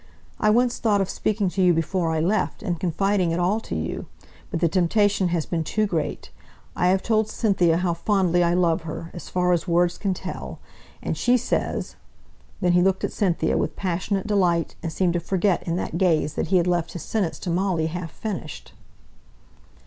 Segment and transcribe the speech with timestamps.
[0.39, 3.75] I once thought of speaking to you before I left, and confiding it all to
[3.75, 4.07] you.
[4.49, 6.31] But the temptation has been too great,
[6.75, 10.57] I have told Cynthia how fondly I love her, as far as words can tell;
[11.03, 11.97] and she says"
[12.61, 16.33] then he looked at Cynthia with passionate delight, and seemed to forget in that gaze
[16.33, 18.73] that he had left his sentence to Molly half finished.